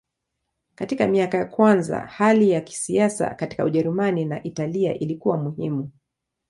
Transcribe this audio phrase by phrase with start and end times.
[0.75, 5.91] Katika miaka ya kwanza hali ya kisiasa katika Ujerumani na Italia ilikuwa muhimu.